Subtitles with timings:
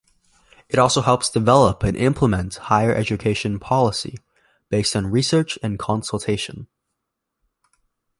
[0.67, 4.17] It also helps develop and implement higher education policy,
[4.67, 6.65] based on research and consultation.